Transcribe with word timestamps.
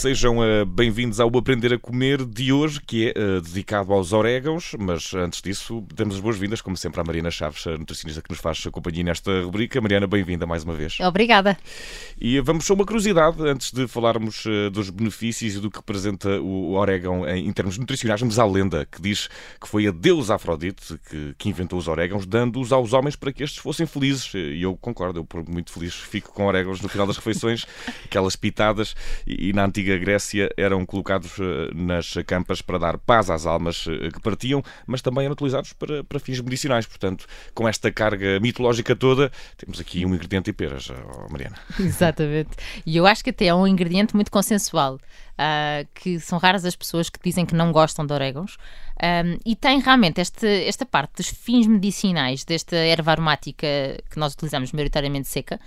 sejam 0.00 0.38
uh, 0.38 0.64
bem-vindos 0.64 1.20
ao 1.20 1.28
Aprender 1.36 1.74
a 1.74 1.78
Comer 1.78 2.24
de 2.24 2.50
hoje, 2.50 2.80
que 2.80 3.08
é 3.08 3.10
uh, 3.10 3.38
dedicado 3.42 3.92
aos 3.92 4.14
orégãos, 4.14 4.74
mas 4.78 5.12
antes 5.12 5.42
disso, 5.42 5.84
damos 5.94 6.14
as 6.14 6.22
boas-vindas, 6.22 6.62
como 6.62 6.74
sempre, 6.74 7.02
à 7.02 7.04
Mariana 7.04 7.30
Chaves, 7.30 7.66
a 7.66 7.76
nutricionista 7.76 8.22
que 8.22 8.30
nos 8.30 8.38
faz 8.38 8.64
companhia 8.72 9.04
nesta 9.04 9.42
rubrica. 9.42 9.78
Mariana, 9.78 10.06
bem-vinda 10.06 10.46
mais 10.46 10.64
uma 10.64 10.72
vez. 10.72 10.98
Obrigada. 11.00 11.54
E 12.18 12.40
vamos 12.40 12.70
a 12.70 12.72
uma 12.72 12.86
curiosidade, 12.86 13.46
antes 13.46 13.72
de 13.72 13.86
falarmos 13.86 14.44
dos 14.72 14.88
benefícios 14.88 15.56
e 15.56 15.60
do 15.60 15.70
que 15.70 15.76
representa 15.76 16.40
o 16.40 16.72
orégão 16.76 17.28
em, 17.28 17.52
termos 17.52 17.76
nutricionais, 17.76 18.22
mas 18.22 18.38
há 18.38 18.46
lenda 18.46 18.86
que 18.86 19.02
diz 19.02 19.28
que 19.60 19.68
foi 19.68 19.86
a 19.86 19.90
deusa 19.90 20.36
Afrodite 20.36 20.98
que, 21.10 21.34
que 21.36 21.48
inventou 21.50 21.78
os 21.78 21.88
orégãos, 21.88 22.24
dando-os 22.24 22.72
aos 22.72 22.94
homens 22.94 23.16
para 23.16 23.34
que 23.34 23.42
estes 23.42 23.58
fossem 23.58 23.84
felizes. 23.84 24.32
E 24.32 24.62
eu 24.62 24.74
concordo, 24.78 25.20
eu 25.20 25.24
por 25.26 25.46
muito 25.46 25.70
feliz 25.70 25.92
fico 25.92 26.32
com 26.32 26.46
orégãos 26.46 26.80
no 26.80 26.88
final 26.88 27.06
das 27.06 27.18
refeições, 27.18 27.66
aquelas 28.06 28.34
pitadas 28.34 28.94
e, 29.26 29.52
na 29.52 29.66
antiga 29.66 29.89
Grécia 29.98 30.50
eram 30.56 30.84
colocados 30.86 31.38
eh, 31.38 31.70
nas 31.74 32.14
campas 32.26 32.62
para 32.62 32.78
dar 32.78 32.98
paz 32.98 33.30
às 33.30 33.46
almas 33.46 33.86
eh, 33.88 34.10
que 34.10 34.20
partiam, 34.20 34.62
mas 34.86 35.02
também 35.02 35.24
eram 35.24 35.32
utilizados 35.32 35.72
para, 35.72 36.04
para 36.04 36.18
fins 36.18 36.40
medicinais. 36.40 36.86
Portanto, 36.86 37.26
com 37.54 37.68
esta 37.68 37.90
carga 37.90 38.38
mitológica 38.40 38.94
toda, 38.96 39.30
temos 39.56 39.80
aqui 39.80 40.04
um 40.04 40.14
ingrediente 40.14 40.50
e 40.50 40.52
peras, 40.52 40.90
oh, 40.90 41.30
Mariana. 41.30 41.56
Exatamente. 41.78 42.50
E 42.84 42.96
eu 42.96 43.06
acho 43.06 43.22
que 43.22 43.30
até 43.30 43.46
é 43.46 43.54
um 43.54 43.66
ingrediente 43.66 44.14
muito 44.14 44.30
consensual. 44.30 44.98
Uh, 45.40 45.88
que 45.94 46.20
são 46.20 46.38
raras 46.38 46.66
as 46.66 46.76
pessoas 46.76 47.08
que 47.08 47.18
dizem 47.24 47.46
que 47.46 47.54
não 47.54 47.72
gostam 47.72 48.04
de 48.04 48.12
orégãos. 48.12 48.58
Um, 49.02 49.38
e 49.46 49.56
tem 49.56 49.80
realmente 49.80 50.20
este, 50.20 50.46
esta 50.66 50.84
parte 50.84 51.14
dos 51.16 51.28
fins 51.28 51.66
medicinais 51.66 52.44
desta 52.44 52.76
erva 52.76 53.12
aromática 53.12 53.66
que 54.10 54.18
nós 54.18 54.34
utilizamos 54.34 54.70
maioritariamente 54.72 55.28
seca. 55.28 55.58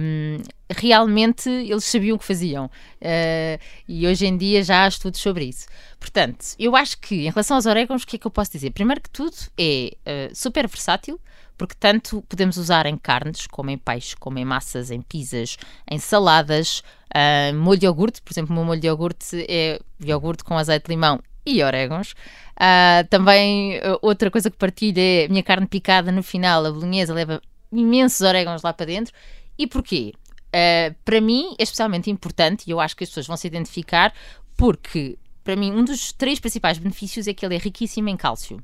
Um, 0.00 0.40
realmente 0.70 1.50
eles 1.50 1.84
sabiam 1.84 2.14
o 2.14 2.18
que 2.20 2.24
faziam. 2.24 2.66
Uh, 2.66 3.58
e 3.88 4.06
hoje 4.06 4.24
em 4.24 4.36
dia 4.36 4.62
já 4.62 4.84
há 4.84 4.88
estudos 4.88 5.18
sobre 5.18 5.46
isso. 5.46 5.66
Portanto, 5.98 6.54
eu 6.56 6.76
acho 6.76 6.96
que 7.00 7.26
em 7.26 7.30
relação 7.30 7.56
aos 7.56 7.66
orégãos, 7.66 8.04
o 8.04 8.06
que 8.06 8.14
é 8.14 8.18
que 8.20 8.26
eu 8.26 8.30
posso 8.30 8.52
dizer? 8.52 8.70
Primeiro 8.70 9.00
que 9.00 9.10
tudo, 9.10 9.34
é 9.58 9.96
uh, 10.06 10.36
super 10.36 10.68
versátil 10.68 11.18
porque 11.62 11.76
tanto 11.78 12.22
podemos 12.22 12.56
usar 12.56 12.86
em 12.86 12.96
carnes, 12.96 13.46
como 13.46 13.70
em 13.70 13.78
peixe, 13.78 14.16
como 14.16 14.36
em 14.36 14.44
massas, 14.44 14.90
em 14.90 15.00
pizzas, 15.00 15.56
em 15.88 15.96
saladas, 15.96 16.82
uh, 17.14 17.54
molho 17.54 17.78
de 17.78 17.86
iogurte, 17.86 18.20
por 18.20 18.32
exemplo, 18.32 18.52
o 18.52 18.56
meu 18.56 18.64
molho 18.64 18.80
de 18.80 18.88
iogurte 18.88 19.46
é 19.48 19.78
iogurte 20.04 20.42
com 20.42 20.58
azeite 20.58 20.86
de 20.86 20.90
limão 20.90 21.20
e 21.46 21.62
orégãos. 21.62 22.16
Uh, 22.56 23.06
também 23.08 23.78
uh, 23.78 23.96
outra 24.02 24.28
coisa 24.28 24.50
que 24.50 24.56
partilho 24.56 24.98
é 24.98 25.26
a 25.26 25.28
minha 25.28 25.42
carne 25.44 25.68
picada 25.68 26.10
no 26.10 26.20
final, 26.24 26.66
a 26.66 26.72
bolonhesa 26.72 27.14
leva 27.14 27.40
imensos 27.70 28.22
orégãos 28.22 28.62
lá 28.62 28.72
para 28.72 28.86
dentro. 28.86 29.14
E 29.56 29.64
porquê? 29.64 30.14
Uh, 30.48 30.92
para 31.04 31.20
mim 31.20 31.54
é 31.60 31.62
especialmente 31.62 32.10
importante, 32.10 32.64
e 32.66 32.72
eu 32.72 32.80
acho 32.80 32.96
que 32.96 33.04
as 33.04 33.10
pessoas 33.10 33.28
vão 33.28 33.36
se 33.36 33.46
identificar, 33.46 34.12
porque 34.56 35.16
para 35.44 35.54
mim 35.54 35.70
um 35.70 35.84
dos 35.84 36.12
três 36.12 36.40
principais 36.40 36.76
benefícios 36.76 37.28
é 37.28 37.32
que 37.32 37.46
ele 37.46 37.54
é 37.54 37.58
riquíssimo 37.58 38.08
em 38.08 38.16
cálcio. 38.16 38.60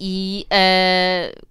E 0.00 0.48
uh, 0.50 1.46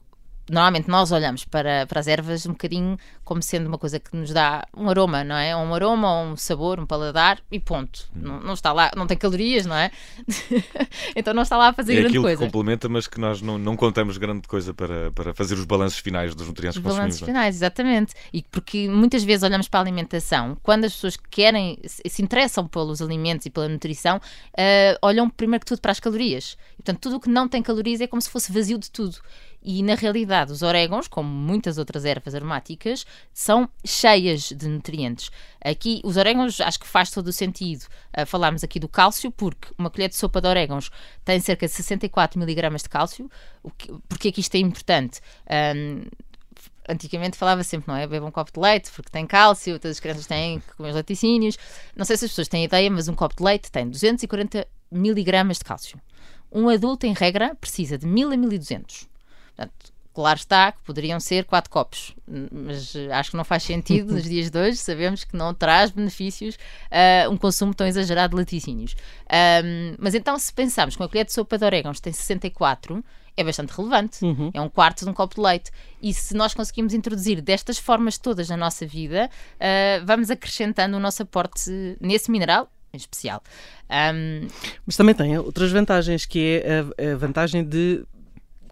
normalmente 0.49 0.89
nós 0.89 1.11
olhamos 1.11 1.43
para, 1.43 1.85
para 1.87 1.99
as 1.99 2.07
ervas 2.07 2.45
um 2.45 2.51
bocadinho 2.51 2.97
como 3.23 3.41
sendo 3.41 3.67
uma 3.67 3.77
coisa 3.77 3.99
que 3.99 4.15
nos 4.15 4.31
dá 4.31 4.65
um 4.75 4.89
aroma, 4.89 5.23
não 5.23 5.35
é? 5.35 5.55
Um 5.55 5.73
aroma, 5.73 6.21
um 6.21 6.37
sabor, 6.37 6.79
um 6.79 6.85
paladar 6.85 7.39
e 7.51 7.59
ponto. 7.59 8.07
Hum. 8.15 8.21
Não, 8.21 8.39
não, 8.39 8.53
está 8.53 8.71
lá, 8.71 8.91
não 8.95 9.07
tem 9.07 9.17
calorias, 9.17 9.65
não 9.65 9.75
é? 9.75 9.89
então 11.15 11.33
não 11.33 11.41
está 11.41 11.57
lá 11.57 11.69
a 11.69 11.73
fazer 11.73 11.93
é 11.93 12.01
grande 12.01 12.19
coisa. 12.19 12.37
que 12.37 12.45
complementa, 12.45 12.87
mas 12.87 13.07
que 13.07 13.19
nós 13.19 13.41
não, 13.41 13.57
não 13.57 13.75
contamos 13.75 14.17
grande 14.17 14.47
coisa 14.47 14.73
para, 14.73 15.11
para 15.11 15.33
fazer 15.33 15.55
os 15.55 15.65
balanços 15.65 15.99
finais 15.99 16.35
dos 16.35 16.47
nutrientes 16.47 16.77
os 16.77 16.81
que 16.81 16.87
consumimos. 16.87 17.15
Os 17.15 17.21
balanços 17.21 17.21
é? 17.21 17.25
finais, 17.25 17.55
exatamente. 17.55 18.13
E 18.31 18.43
porque 18.43 18.87
muitas 18.87 19.23
vezes 19.23 19.43
olhamos 19.43 19.67
para 19.67 19.79
a 19.79 19.83
alimentação, 19.83 20.57
quando 20.61 20.85
as 20.85 20.93
pessoas 20.93 21.17
querem, 21.17 21.79
se 21.85 22.21
interessam 22.21 22.67
pelos 22.67 23.01
alimentos 23.01 23.47
e 23.47 23.49
pela 23.49 23.67
nutrição, 23.67 24.17
uh, 24.17 24.97
olham 25.01 25.29
primeiro 25.29 25.61
que 25.61 25.69
tudo 25.69 25.81
para 25.81 25.91
as 25.91 25.99
calorias. 25.99 26.57
E, 26.73 26.83
portanto, 26.83 26.99
tudo 26.99 27.15
o 27.15 27.19
que 27.19 27.29
não 27.29 27.47
tem 27.47 27.63
calorias 27.63 28.01
é 28.01 28.07
como 28.07 28.21
se 28.21 28.29
fosse 28.29 28.51
vazio 28.51 28.77
de 28.77 28.91
tudo. 28.91 29.17
E 29.67 29.81
na 29.81 29.95
realidade, 29.95 30.51
os 30.51 30.61
orégãos, 30.61 31.07
como 31.07 31.27
muitas 31.27 31.79
outras 31.79 32.05
ervas 32.05 32.35
aromáticas, 32.35 33.03
são 33.33 33.67
cheias 33.83 34.49
de 34.49 34.67
nutrientes. 34.67 35.31
Aqui, 35.59 36.01
os 36.03 36.17
orégãos, 36.17 36.61
acho 36.61 36.79
que 36.79 36.85
faz 36.85 37.09
todo 37.09 37.29
o 37.29 37.33
sentido 37.33 37.81
uh, 38.15 38.27
falarmos 38.27 38.63
aqui 38.63 38.79
do 38.79 38.87
cálcio, 38.87 39.31
porque 39.31 39.69
uma 39.75 39.89
colher 39.89 40.09
de 40.09 40.15
sopa 40.15 40.39
de 40.39 40.47
orégãos 40.47 40.91
tem 41.23 41.39
cerca 41.39 41.65
de 41.65 41.73
64 41.73 42.39
miligramas 42.39 42.83
de 42.83 42.89
cálcio. 42.89 43.27
Que, 43.75 43.91
porque 44.07 44.27
é 44.27 44.31
que 44.31 44.39
isto 44.39 44.53
é 44.53 44.59
importante? 44.59 45.19
Um, 45.75 46.03
antigamente 46.87 47.35
falava 47.35 47.63
sempre, 47.63 47.87
não 47.87 47.97
é? 47.97 48.05
Beba 48.05 48.27
um 48.27 48.31
copo 48.31 48.51
de 48.53 48.59
leite 48.59 48.91
porque 48.91 49.09
tem 49.09 49.25
cálcio, 49.25 49.79
todas 49.79 49.97
as 49.97 49.99
crianças 49.99 50.27
têm 50.27 50.59
que 50.59 50.75
comer 50.75 50.89
os 50.89 50.95
laticínios. 50.95 51.57
Não 51.95 52.05
sei 52.05 52.17
se 52.17 52.25
as 52.25 52.29
pessoas 52.29 52.47
têm 52.47 52.65
ideia, 52.65 52.91
mas 52.91 53.07
um 53.07 53.15
copo 53.15 53.35
de 53.35 53.43
leite 53.43 53.71
tem 53.71 53.89
240 53.89 54.67
miligramas 54.91 55.57
de 55.57 55.63
cálcio. 55.63 55.99
Um 56.51 56.69
adulto, 56.69 57.07
em 57.07 57.13
regra, 57.13 57.55
precisa 57.55 57.97
de 57.97 58.05
1000 58.05 58.31
a 58.31 58.37
1200. 58.37 59.14
Portanto, 59.55 59.93
claro 60.13 60.39
está 60.39 60.71
que 60.71 60.81
poderiam 60.83 61.19
ser 61.19 61.43
quatro 61.43 61.69
copos, 61.69 62.15
mas 62.51 62.95
acho 63.11 63.31
que 63.31 63.37
não 63.37 63.43
faz 63.43 63.63
sentido 63.63 64.13
nos 64.13 64.23
dias 64.29 64.49
de 64.49 64.57
hoje. 64.57 64.77
Sabemos 64.77 65.23
que 65.23 65.35
não 65.35 65.53
traz 65.53 65.91
benefícios 65.91 66.55
uh, 66.55 67.29
um 67.29 67.37
consumo 67.37 67.73
tão 67.73 67.85
exagerado 67.85 68.31
de 68.31 68.41
laticínios. 68.41 68.95
Um, 69.63 69.95
mas 69.99 70.15
então, 70.15 70.39
se 70.39 70.53
pensarmos 70.53 70.95
que 70.95 71.01
uma 71.01 71.09
colher 71.09 71.25
de 71.25 71.33
sopa 71.33 71.57
de 71.57 71.65
orégãos 71.65 71.99
tem 71.99 72.13
64, 72.13 73.03
é 73.37 73.43
bastante 73.43 73.71
relevante. 73.71 74.23
Uhum. 74.23 74.51
É 74.53 74.61
um 74.61 74.69
quarto 74.69 75.03
de 75.03 75.11
um 75.11 75.13
copo 75.13 75.35
de 75.35 75.41
leite. 75.41 75.69
E 76.01 76.13
se 76.13 76.33
nós 76.33 76.53
conseguimos 76.53 76.93
introduzir 76.93 77.41
destas 77.41 77.77
formas 77.77 78.17
todas 78.17 78.47
na 78.47 78.55
nossa 78.55 78.87
vida, 78.87 79.29
uh, 79.55 80.05
vamos 80.05 80.31
acrescentando 80.31 80.95
o 80.95 80.99
nosso 80.99 81.23
aporte 81.23 81.69
nesse 81.99 82.31
mineral 82.31 82.69
em 82.93 82.97
especial. 82.97 83.43
Um... 83.89 84.47
Mas 84.85 84.95
também 84.95 85.13
tem 85.13 85.37
outras 85.37 85.69
vantagens, 85.69 86.25
que 86.25 86.61
é 86.63 86.79
a, 86.79 87.11
a 87.11 87.17
vantagem 87.17 87.61
de 87.61 88.05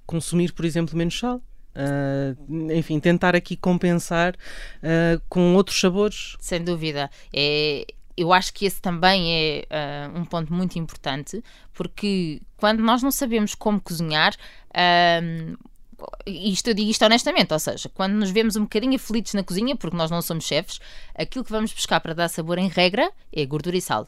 consumir, 0.06 0.54
por 0.54 0.66
exemplo, 0.66 0.98
menos 0.98 1.18
sal. 1.18 1.42
Uh, 1.76 2.72
enfim, 2.72 3.00
tentar 3.00 3.36
aqui 3.36 3.58
compensar 3.58 4.36
uh, 4.36 5.22
com 5.28 5.56
outros 5.56 5.80
sabores. 5.80 6.36
Sem 6.40 6.64
dúvida. 6.64 7.10
É, 7.34 7.88
eu 8.16 8.32
acho 8.32 8.54
que 8.54 8.66
esse 8.66 8.80
também 8.80 9.34
é 9.34 9.66
uh, 10.14 10.20
um 10.20 10.24
ponto 10.24 10.54
muito 10.54 10.78
importante, 10.78 11.44
porque 11.74 12.42
quando 12.58 12.82
nós 12.82 13.02
não 13.02 13.10
sabemos 13.10 13.56
como 13.56 13.82
cozinhar, 13.82 14.36
isto 16.26 16.70
eu 16.70 16.74
digo 16.74 16.90
isto 16.90 17.04
honestamente, 17.06 17.54
ou 17.54 17.60
seja, 17.60 17.90
quando 17.90 18.14
nos 18.14 18.30
vemos 18.30 18.56
um 18.56 18.64
bocadinho 18.64 18.96
aflitos 18.96 19.34
na 19.34 19.44
cozinha, 19.44 19.76
porque 19.76 19.98
nós 19.98 20.12
não 20.12 20.22
somos 20.22 20.46
chefes, 20.46 20.80
aquilo 21.16 21.44
que 21.44 21.52
vamos 21.52 21.74
buscar 21.74 22.00
para 22.00 22.14
dar 22.14 22.30
sabor 22.30 22.58
em 22.58 22.68
regra 22.68 23.12
é 23.32 23.46
gordura 23.46 23.78
e 23.78 23.82
sal. 23.82 24.08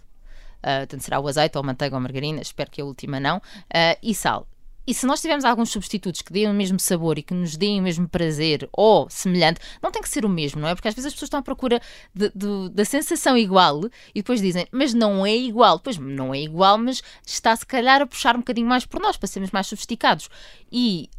Uh, 0.60 0.86
tanto 0.88 1.04
será 1.04 1.20
o 1.20 1.28
azeite 1.28 1.58
ou 1.58 1.64
manteiga 1.64 1.96
ou 1.96 2.02
margarina, 2.02 2.42
espero 2.42 2.72
que 2.72 2.82
a 2.82 2.86
última 2.86 3.20
não, 3.20 3.38
uh, 3.38 3.98
e 4.02 4.14
sal. 4.16 4.48
E 4.88 4.94
se 4.94 5.06
nós 5.06 5.22
tivermos 5.22 5.46
alguns 5.46 5.70
substitutos 5.72 6.22
que 6.22 6.32
deem 6.32 6.50
o 6.50 6.54
mesmo 6.54 6.80
sabor 6.80 7.18
e 7.18 7.24
que 7.24 7.34
nos 7.34 7.58
deem 7.58 7.80
o 7.80 7.84
mesmo 7.84 8.08
prazer 8.08 8.70
ou 8.72 9.10
semelhante, 9.10 9.60
não 9.82 9.92
tem 9.92 10.02
que 10.02 10.10
ser 10.10 10.26
o 10.26 10.30
mesmo, 10.30 10.62
não 10.62 10.68
é? 10.68 10.76
Porque 10.76 10.88
às 10.88 10.94
vezes 10.94 11.08
as 11.08 11.14
pessoas 11.14 11.28
estão 11.28 11.40
à 11.40 11.44
procura 11.44 11.82
de, 12.14 12.32
de, 12.36 12.70
da 12.70 12.86
sensação 12.86 13.38
igual 13.38 13.82
e 14.14 14.22
depois 14.22 14.42
dizem, 14.42 14.68
mas 14.72 14.94
não 14.94 15.26
é 15.26 15.36
igual. 15.36 15.80
Pois 15.80 15.98
não 15.98 16.34
é 16.34 16.42
igual, 16.42 16.78
mas 16.78 17.02
está 17.26 17.56
se 17.56 17.66
calhar 17.66 18.02
a 18.02 18.06
puxar 18.06 18.36
um 18.36 18.40
bocadinho 18.40 18.68
mais 18.68 18.86
por 18.86 19.02
nós, 19.02 19.18
para 19.18 19.28
sermos 19.28 19.52
mais 19.52 19.68
sofisticados. 19.68 20.30
E 20.72 21.10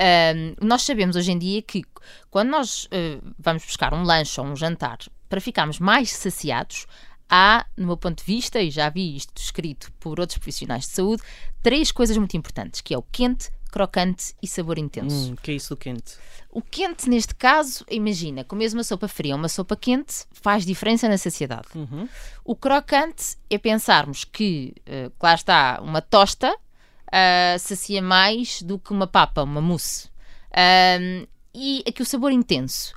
um, 0.60 0.66
nós 0.66 0.82
sabemos 0.82 1.16
hoje 1.16 1.32
em 1.32 1.38
dia 1.38 1.62
que 1.62 1.82
quando 2.30 2.50
nós 2.50 2.84
uh, 2.84 3.34
vamos 3.38 3.64
buscar 3.64 3.92
um 3.94 4.02
lanche 4.02 4.40
ou 4.40 4.46
um 4.46 4.56
jantar 4.56 4.98
para 5.28 5.40
ficarmos 5.40 5.78
mais 5.78 6.10
saciados, 6.12 6.86
há, 7.28 7.66
no 7.76 7.86
meu 7.86 7.96
ponto 7.96 8.18
de 8.18 8.24
vista, 8.24 8.60
e 8.60 8.70
já 8.70 8.88
vi 8.88 9.16
isto 9.16 9.36
escrito 9.40 9.92
por 9.98 10.20
outros 10.20 10.38
profissionais 10.38 10.84
de 10.84 10.90
saúde, 10.92 11.22
três 11.62 11.90
coisas 11.90 12.16
muito 12.16 12.36
importantes, 12.36 12.80
que 12.80 12.94
é 12.94 12.98
o 12.98 13.02
quente, 13.02 13.50
crocante 13.76 14.34
e 14.42 14.48
sabor 14.48 14.78
intenso. 14.78 15.32
Hum, 15.32 15.36
que 15.36 15.50
é 15.50 15.54
isso 15.54 15.74
do 15.74 15.76
quente? 15.76 16.14
O 16.50 16.62
quente, 16.62 17.10
neste 17.10 17.34
caso, 17.34 17.84
imagina, 17.90 18.42
comes 18.42 18.72
uma 18.72 18.82
sopa 18.82 19.06
fria 19.06 19.34
ou 19.34 19.38
uma 19.38 19.50
sopa 19.50 19.76
quente, 19.76 20.24
faz 20.32 20.64
diferença 20.64 21.06
na 21.06 21.18
saciedade. 21.18 21.68
Uhum. 21.74 22.08
O 22.42 22.56
crocante 22.56 23.36
é 23.50 23.58
pensarmos 23.58 24.24
que, 24.24 24.72
uh, 24.88 25.12
claro 25.18 25.36
está, 25.36 25.78
uma 25.82 26.00
tosta 26.00 26.50
uh, 26.54 27.58
sacia 27.58 28.00
mais 28.00 28.62
do 28.62 28.78
que 28.78 28.92
uma 28.92 29.06
papa, 29.06 29.42
uma 29.42 29.60
mousse. 29.60 30.06
Uh, 30.52 31.28
e 31.54 31.84
aqui 31.86 32.00
o 32.00 32.06
sabor 32.06 32.32
intenso. 32.32 32.94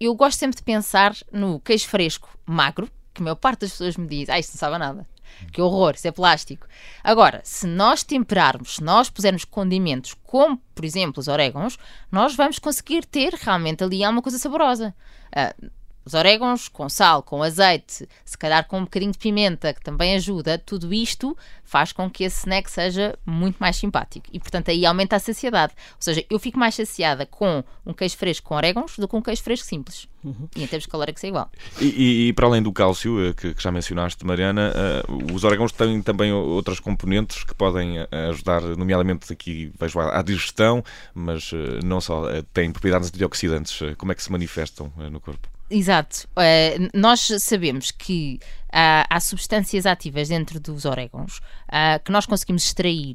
Eu 0.00 0.14
gosto 0.14 0.38
sempre 0.38 0.56
de 0.56 0.62
pensar 0.62 1.14
no 1.30 1.60
queijo 1.60 1.86
fresco 1.88 2.30
magro, 2.46 2.88
que 3.12 3.20
a 3.20 3.24
maior 3.24 3.36
parte 3.36 3.60
das 3.60 3.72
pessoas 3.72 3.98
me 3.98 4.06
diz, 4.06 4.30
ah, 4.30 4.38
isto 4.38 4.54
não 4.54 4.58
sabe 4.60 4.78
nada. 4.78 5.06
Que 5.52 5.60
horror, 5.60 5.94
isso 5.94 6.08
é 6.08 6.12
plástico. 6.12 6.66
Agora, 7.02 7.40
se 7.44 7.66
nós 7.66 8.02
temperarmos, 8.02 8.76
se 8.76 8.82
nós 8.82 9.10
pusermos 9.10 9.44
condimentos, 9.44 10.14
como 10.24 10.60
por 10.74 10.84
exemplo 10.84 11.20
os 11.20 11.28
orégãos, 11.28 11.78
nós 12.10 12.34
vamos 12.34 12.58
conseguir 12.58 13.04
ter 13.04 13.34
realmente 13.34 13.82
ali 13.82 14.04
alguma 14.04 14.22
coisa 14.22 14.38
saborosa. 14.38 14.94
Uh, 15.28 15.70
os 16.06 16.14
orégãos 16.14 16.68
com 16.68 16.88
sal, 16.88 17.20
com 17.20 17.42
azeite, 17.42 18.08
se 18.24 18.38
calhar 18.38 18.66
com 18.68 18.78
um 18.78 18.84
bocadinho 18.84 19.10
de 19.10 19.18
pimenta, 19.18 19.74
que 19.74 19.82
também 19.82 20.14
ajuda, 20.14 20.56
tudo 20.56 20.94
isto 20.94 21.36
faz 21.64 21.90
com 21.90 22.08
que 22.08 22.22
esse 22.22 22.38
snack 22.38 22.70
seja 22.70 23.18
muito 23.26 23.56
mais 23.56 23.74
simpático. 23.74 24.28
E, 24.32 24.38
portanto, 24.38 24.70
aí 24.70 24.86
aumenta 24.86 25.16
a 25.16 25.18
saciedade. 25.18 25.72
Ou 25.96 26.00
seja, 26.00 26.24
eu 26.30 26.38
fico 26.38 26.60
mais 26.60 26.76
saciada 26.76 27.26
com 27.26 27.64
um 27.84 27.92
queijo 27.92 28.16
fresco 28.16 28.48
com 28.48 28.54
orégãos 28.54 28.96
do 28.96 29.08
que 29.08 29.16
um 29.16 29.20
queijo 29.20 29.42
fresco 29.42 29.66
simples. 29.66 30.06
Uhum. 30.22 30.48
E 30.54 30.62
em 30.62 30.66
termos 30.68 30.86
calóricos 30.86 31.24
é 31.24 31.28
igual. 31.28 31.50
E, 31.80 31.86
e, 31.86 32.28
e, 32.28 32.32
para 32.32 32.46
além 32.46 32.62
do 32.62 32.72
cálcio, 32.72 33.28
eh, 33.28 33.32
que, 33.32 33.52
que 33.54 33.62
já 33.62 33.72
mencionaste, 33.72 34.24
Mariana, 34.24 34.72
uh, 35.08 35.34
os 35.34 35.42
orégãos 35.42 35.72
têm 35.72 36.00
também 36.02 36.32
outras 36.32 36.78
componentes 36.78 37.42
que 37.42 37.54
podem 37.54 37.98
eh, 37.98 38.08
ajudar, 38.30 38.62
nomeadamente 38.62 39.32
aqui 39.32 39.72
vejo 39.78 39.98
à, 39.98 40.22
digestão, 40.22 40.84
mas 41.12 41.52
uh, 41.52 41.80
não 41.84 42.00
só, 42.00 42.22
uh, 42.24 42.42
têm 42.54 42.70
propriedades 42.70 43.08
antioxidantes. 43.08 43.80
Como 43.98 44.12
é 44.12 44.14
que 44.14 44.22
se 44.22 44.30
manifestam 44.30 44.92
no 45.10 45.20
corpo? 45.20 45.55
Exato. 45.70 46.28
Uh, 46.36 46.88
nós 46.94 47.20
sabemos 47.40 47.90
que 47.90 48.38
uh, 48.66 49.06
há 49.10 49.20
substâncias 49.20 49.84
ativas 49.84 50.28
dentro 50.28 50.60
dos 50.60 50.84
orégãos 50.84 51.38
uh, 51.68 52.02
que 52.04 52.12
nós 52.12 52.24
conseguimos 52.26 52.64
extrair 52.64 53.14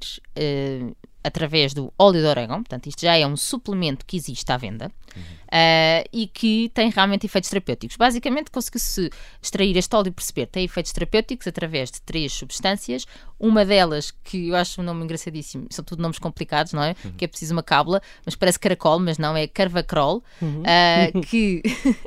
através 1.23 1.73
do 1.73 1.93
óleo 1.97 2.21
de 2.21 2.27
orégão, 2.27 2.57
portanto, 2.57 2.87
isto 2.87 3.01
já 3.01 3.15
é 3.15 3.25
um 3.25 3.37
suplemento 3.37 4.05
que 4.05 4.17
existe 4.17 4.51
à 4.51 4.57
venda 4.57 4.91
uhum. 5.15 5.21
uh, 5.21 6.09
e 6.11 6.27
que 6.27 6.69
tem 6.73 6.89
realmente 6.89 7.25
efeitos 7.25 7.49
terapêuticos. 7.49 7.95
Basicamente, 7.95 8.49
conseguiu-se 8.49 9.09
extrair 9.41 9.75
este 9.77 9.95
óleo 9.95 10.07
e 10.07 10.11
perceber 10.11 10.47
tem 10.47 10.65
efeitos 10.65 10.91
terapêuticos 10.91 11.47
através 11.47 11.91
de 11.91 12.01
três 12.01 12.33
substâncias. 12.33 13.05
Uma 13.39 13.63
delas, 13.65 14.11
que 14.11 14.49
eu 14.49 14.55
acho 14.55 14.81
um 14.81 14.83
nome 14.83 15.03
engraçadíssimo, 15.03 15.67
são 15.69 15.83
tudo 15.83 16.01
nomes 16.01 16.19
complicados, 16.19 16.73
não 16.73 16.83
é? 16.83 16.95
Uhum. 17.03 17.11
Que 17.13 17.25
é 17.25 17.27
preciso 17.27 17.53
uma 17.53 17.63
cábula, 17.63 18.01
mas 18.25 18.35
parece 18.35 18.59
caracol, 18.59 18.99
mas 18.99 19.17
não, 19.17 19.35
é 19.35 19.47
carvacrol, 19.47 20.23
uhum. 20.41 20.61
uh, 20.61 21.21
que, 21.21 21.61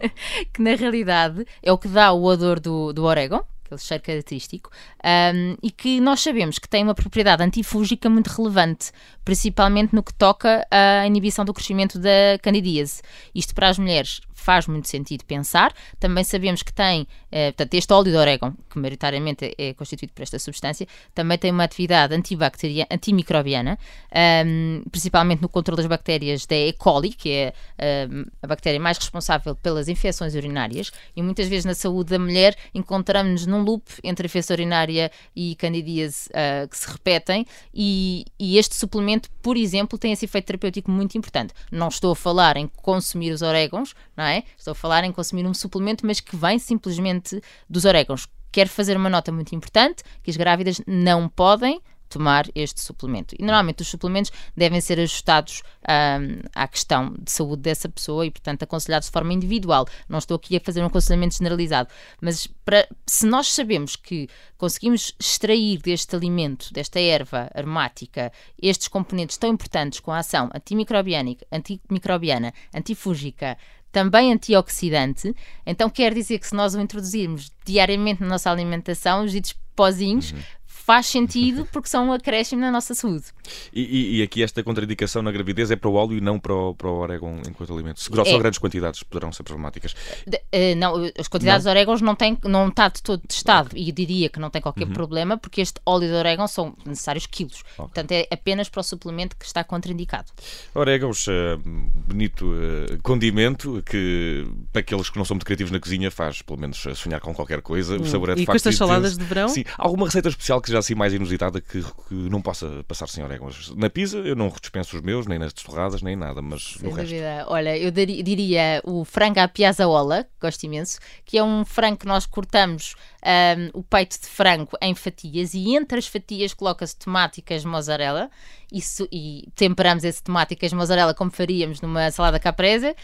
que 0.52 0.62
na 0.62 0.74
realidade 0.74 1.46
é 1.62 1.72
o 1.72 1.78
que 1.78 1.88
dá 1.88 2.12
o 2.12 2.22
odor 2.24 2.58
do, 2.60 2.92
do 2.92 3.04
orégão 3.04 3.44
aquele 3.74 3.86
cheiro 3.86 4.02
característico, 4.04 4.70
um, 5.04 5.56
e 5.62 5.70
que 5.70 6.00
nós 6.00 6.20
sabemos 6.20 6.58
que 6.58 6.68
tem 6.68 6.82
uma 6.82 6.94
propriedade 6.94 7.42
antifúngica 7.42 8.08
muito 8.08 8.28
relevante, 8.28 8.92
principalmente 9.24 9.94
no 9.94 10.02
que 10.02 10.14
toca 10.14 10.66
à 10.70 11.06
inibição 11.06 11.44
do 11.44 11.54
crescimento 11.54 11.98
da 11.98 12.38
candidíase. 12.42 13.02
Isto 13.34 13.54
para 13.54 13.68
as 13.68 13.78
mulheres 13.78 14.20
faz 14.34 14.66
muito 14.66 14.88
sentido 14.88 15.24
pensar. 15.24 15.72
Também 15.98 16.24
sabemos 16.24 16.62
que 16.62 16.72
tem, 16.72 17.06
eh, 17.30 17.52
portanto, 17.52 17.74
este 17.74 17.92
óleo 17.92 18.10
de 18.10 18.16
orégano, 18.16 18.56
que 18.68 18.78
maioritariamente 18.78 19.54
é, 19.56 19.72
constituído 19.74 20.12
por 20.12 20.22
esta 20.22 20.38
substância, 20.38 20.86
também 21.14 21.38
tem 21.38 21.50
uma 21.50 21.64
atividade 21.64 22.14
antibacteriana, 22.14 22.88
antimicrobiana, 22.90 23.78
um, 24.12 24.18
ehm, 24.18 24.82
principalmente 24.90 25.40
no 25.40 25.48
controle 25.48 25.76
das 25.76 25.86
bactérias 25.86 26.46
da 26.46 26.56
E. 26.56 26.72
coli, 26.72 27.12
que 27.12 27.30
é 27.30 27.54
um, 27.78 28.20
ehm, 28.20 28.24
a 28.42 28.46
bactéria 28.46 28.80
mais 28.80 28.98
responsável 28.98 29.54
pelas 29.54 29.88
infecções 29.88 30.34
urinárias, 30.34 30.90
e 31.16 31.22
muitas 31.22 31.48
vezes 31.48 31.64
na 31.64 31.74
saúde 31.74 32.10
da 32.10 32.18
mulher 32.18 32.56
encontramos-nos 32.74 33.46
num 33.46 33.62
loop 33.62 33.84
entre 34.02 34.26
infecção 34.26 34.54
urinária 34.54 35.10
e 35.34 35.54
candidíase 35.56 36.28
uh, 36.30 36.68
que 36.68 36.76
se 36.76 36.90
repetem, 36.90 37.46
e, 37.72 38.24
e 38.38 38.58
este 38.58 38.74
suplemento, 38.74 39.30
por 39.42 39.56
exemplo, 39.56 39.98
tem 39.98 40.12
esse 40.12 40.24
efeito 40.24 40.46
terapêutico 40.46 40.90
muito 40.90 41.16
importante. 41.16 41.54
Não 41.70 41.88
estou 41.88 42.12
a 42.12 42.16
falar 42.16 42.56
em 42.56 42.66
consumir 42.66 43.32
os 43.32 43.42
orégãos, 43.42 43.94
não 44.16 44.23
é? 44.26 44.44
Estou 44.56 44.72
a 44.72 44.74
falar 44.74 45.04
em 45.04 45.12
consumir 45.12 45.46
um 45.46 45.54
suplemento, 45.54 46.06
mas 46.06 46.20
que 46.20 46.36
vem 46.36 46.58
simplesmente 46.58 47.40
dos 47.68 47.84
orégãos. 47.84 48.26
Quero 48.50 48.70
fazer 48.70 48.96
uma 48.96 49.10
nota 49.10 49.32
muito 49.32 49.54
importante, 49.54 50.02
que 50.22 50.30
as 50.30 50.36
grávidas 50.36 50.80
não 50.86 51.28
podem 51.28 51.80
tomar 52.14 52.46
este 52.54 52.80
suplemento. 52.80 53.34
E 53.36 53.42
normalmente 53.42 53.82
os 53.82 53.88
suplementos 53.88 54.30
devem 54.56 54.80
ser 54.80 55.00
ajustados 55.00 55.62
um, 55.82 56.40
à 56.54 56.68
questão 56.68 57.12
de 57.20 57.30
saúde 57.30 57.62
dessa 57.62 57.88
pessoa 57.88 58.24
e, 58.24 58.30
portanto, 58.30 58.62
aconselhados 58.62 59.08
de 59.08 59.12
forma 59.12 59.32
individual. 59.32 59.84
Não 60.08 60.18
estou 60.18 60.36
aqui 60.36 60.56
a 60.56 60.60
fazer 60.60 60.80
um 60.80 60.86
aconselhamento 60.86 61.34
generalizado, 61.34 61.90
mas 62.20 62.46
para, 62.64 62.88
se 63.04 63.26
nós 63.26 63.52
sabemos 63.52 63.96
que 63.96 64.28
conseguimos 64.56 65.12
extrair 65.18 65.78
deste 65.80 66.14
alimento, 66.14 66.72
desta 66.72 67.00
erva 67.00 67.50
aromática, 67.52 68.32
estes 68.62 68.86
componentes 68.86 69.36
tão 69.36 69.50
importantes 69.50 69.98
com 69.98 70.12
a 70.12 70.18
ação 70.18 70.48
antimicrobiana, 70.54 71.34
antimicrobiana 71.50 72.54
antifúngica, 72.72 73.58
também 73.90 74.32
antioxidante, 74.32 75.34
então 75.64 75.90
quer 75.90 76.14
dizer 76.14 76.38
que 76.38 76.46
se 76.46 76.54
nós 76.54 76.74
o 76.74 76.80
introduzirmos 76.80 77.50
diariamente 77.64 78.20
na 78.22 78.28
nossa 78.28 78.50
alimentação, 78.50 79.24
os 79.24 79.32
ditos 79.32 79.54
pozinhos, 79.76 80.32
uhum 80.32 80.38
faz 80.74 81.06
sentido 81.06 81.66
porque 81.72 81.88
são 81.88 82.08
um 82.08 82.12
acréscimo 82.12 82.60
na 82.60 82.70
nossa 82.70 82.94
saúde. 82.94 83.24
E, 83.72 83.82
e, 83.82 84.18
e, 84.18 84.22
aqui 84.22 84.42
esta 84.42 84.62
contraindicação 84.62 85.22
na 85.22 85.30
gravidez 85.30 85.70
é 85.70 85.76
para 85.76 85.88
o 85.88 85.94
óleo 85.94 86.18
e 86.18 86.20
não 86.20 86.38
para 86.38 86.54
o, 86.54 86.74
para 86.74 86.88
o 86.88 86.98
orégano 86.98 87.40
enquanto 87.48 87.72
alimento. 87.72 88.00
Se 88.00 88.10
é. 88.12 88.24
só 88.24 88.38
grandes 88.38 88.58
quantidades 88.58 89.02
poderão 89.02 89.32
ser 89.32 89.44
problemáticas. 89.44 89.94
De, 90.26 90.36
uh, 90.36 90.76
não, 90.76 91.10
as 91.18 91.28
quantidades 91.28 91.64
não. 91.64 91.72
de 91.72 91.78
orégãos 91.78 92.02
não, 92.02 92.14
tem, 92.14 92.36
não 92.44 92.68
está 92.68 92.88
de 92.88 93.02
todo 93.02 93.22
testado 93.26 93.68
okay. 93.68 93.88
e 93.88 93.92
diria 93.92 94.28
que 94.28 94.38
não 94.38 94.50
tem 94.50 94.60
qualquer 94.60 94.86
uhum. 94.86 94.92
problema 94.92 95.38
porque 95.38 95.60
este 95.60 95.80
óleo 95.86 96.08
de 96.08 96.14
orégano 96.14 96.48
são 96.48 96.76
necessários 96.84 97.26
quilos. 97.26 97.60
Okay. 97.60 97.76
Portanto, 97.76 98.12
é 98.12 98.26
apenas 98.30 98.68
para 98.68 98.80
o 98.80 98.84
suplemento 98.84 99.36
que 99.36 99.46
está 99.46 99.62
contraindicado. 99.64 100.32
Orégãos, 100.74 101.26
uh, 101.28 101.58
bonito 101.62 102.46
uh, 102.46 102.98
condimento 103.02 103.82
que 103.86 104.46
para 104.72 104.80
aqueles 104.80 105.08
que 105.08 105.16
não 105.16 105.24
são 105.24 105.34
muito 105.34 105.46
criativos 105.46 105.70
na 105.70 105.78
cozinha 105.78 106.10
faz 106.10 106.42
pelo 106.42 106.58
menos 106.58 106.84
sonhar 106.94 107.20
com 107.20 107.32
qualquer 107.32 107.62
coisa. 107.62 107.96
Hum. 107.96 108.02
O 108.02 108.06
sabor 108.06 108.30
é 108.30 108.34
de 108.34 108.42
e 108.42 108.46
facto. 108.46 108.58
E 108.58 108.62
com 108.62 108.68
estas 108.68 108.76
saladas 108.76 109.16
de 109.16 109.24
verão? 109.24 109.48
Sim, 109.48 109.64
alguma 109.78 110.06
receita 110.06 110.28
especial 110.28 110.60
que 110.64 110.68
seja 110.68 110.78
assim 110.78 110.94
mais 110.94 111.12
inusitada 111.12 111.60
que, 111.60 111.82
que 111.82 112.14
não 112.14 112.40
possa 112.40 112.82
passar 112.88 113.06
sem 113.06 113.22
orégãos. 113.22 113.70
Na 113.76 113.90
pizza 113.90 114.16
eu 114.16 114.34
não 114.34 114.48
dispenso 114.48 114.96
os 114.96 115.02
meus, 115.02 115.26
nem 115.26 115.38
nas 115.38 115.52
torradas, 115.52 116.00
nem 116.00 116.16
nada, 116.16 116.40
mas 116.40 116.76
sem 116.78 116.88
no 116.88 116.96
dúvida. 116.96 117.36
resto. 117.36 117.52
Olha, 117.52 117.76
eu 117.76 117.90
diria 117.90 118.80
o 118.82 119.04
frango 119.04 119.40
à 119.40 119.46
piazzaola, 119.46 120.26
gosto 120.40 120.64
imenso, 120.64 120.98
que 121.24 121.36
é 121.36 121.44
um 121.44 121.66
frango 121.66 121.98
que 121.98 122.06
nós 122.06 122.24
cortamos 122.24 122.94
um, 123.22 123.78
o 123.78 123.82
peito 123.82 124.18
de 124.18 124.26
frango 124.26 124.70
em 124.80 124.94
fatias 124.94 125.52
e 125.52 125.76
entre 125.76 125.98
as 125.98 126.06
fatias 126.06 126.54
coloca-se 126.54 126.96
e 127.36 127.42
queijo 127.42 127.68
mozzarella 127.68 128.30
isso, 128.74 129.06
e 129.12 129.48
temperamos 129.54 130.02
esse 130.02 130.22
queijo 130.58 130.76
mozzarella 130.76 131.14
como 131.14 131.30
faríamos 131.30 131.80
numa 131.80 132.10
salada 132.10 132.40
caprese 132.40 132.88
uh, 132.88 132.94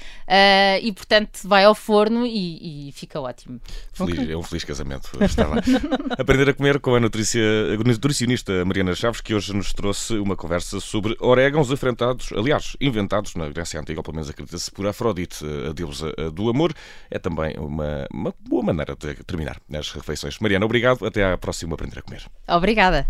e 0.82 0.92
portanto 0.92 1.40
vai 1.44 1.64
ao 1.64 1.74
forno 1.74 2.26
e, 2.26 2.88
e 2.88 2.92
fica 2.92 3.20
ótimo. 3.20 3.60
Feliz, 3.92 4.18
okay. 4.18 4.32
É 4.32 4.36
um 4.36 4.42
feliz 4.42 4.64
casamento. 4.64 5.10
Aprender 6.18 6.50
a 6.50 6.54
comer 6.54 6.80
com 6.80 6.94
a, 6.94 7.00
nutricia, 7.00 7.42
a 7.42 7.49
nutricionista 7.84 8.64
Mariana 8.64 8.94
Chaves 8.94 9.20
que 9.20 9.34
hoje 9.34 9.52
nos 9.54 9.72
trouxe 9.72 10.14
uma 10.14 10.36
conversa 10.36 10.80
sobre 10.80 11.16
orégãos 11.20 11.70
afrentados, 11.70 12.32
aliás, 12.32 12.76
inventados 12.80 13.34
na 13.34 13.48
Grécia 13.48 13.80
Antiga, 13.80 14.00
ou 14.00 14.02
pelo 14.02 14.16
menos 14.16 14.30
acredita-se 14.30 14.70
por 14.70 14.86
Afrodite, 14.86 15.44
a 15.68 15.72
deusa 15.72 16.12
do 16.32 16.48
amor. 16.48 16.72
É 17.10 17.18
também 17.18 17.54
uma, 17.58 18.06
uma 18.12 18.34
boa 18.48 18.62
maneira 18.62 18.96
de 18.96 19.14
terminar 19.24 19.58
as 19.72 19.90
refeições. 19.92 20.38
Mariana, 20.38 20.64
obrigado. 20.64 21.04
Até 21.04 21.32
à 21.32 21.36
próxima 21.38 21.74
Aprender 21.74 21.98
a 21.98 22.02
Comer. 22.02 22.22
Obrigada. 22.48 23.06